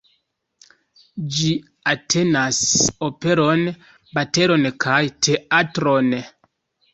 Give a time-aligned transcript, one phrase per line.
[1.33, 1.49] Ĝi
[1.91, 2.61] entenas
[3.09, 3.61] operon,
[4.19, 4.97] baleton kaj
[5.29, 6.11] teatron.